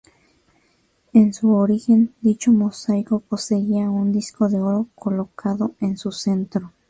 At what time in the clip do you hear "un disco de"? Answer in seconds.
3.91-4.59